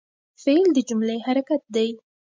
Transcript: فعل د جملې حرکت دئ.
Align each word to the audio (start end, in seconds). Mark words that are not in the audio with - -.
فعل 0.43 0.67
د 0.73 0.77
جملې 0.89 1.17
حرکت 1.27 1.61
دئ. 1.75 1.89